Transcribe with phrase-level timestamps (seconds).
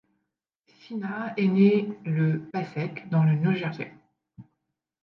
[0.79, 3.93] Fina est né le Passaic dans le New Jersey.